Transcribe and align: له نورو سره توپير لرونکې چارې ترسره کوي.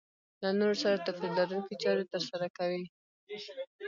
له 0.41 0.49
نورو 0.59 0.75
سره 0.83 1.03
توپير 1.05 1.31
لرونکې 1.39 1.75
چارې 1.83 2.05
ترسره 2.13 2.47
کوي. 2.57 2.83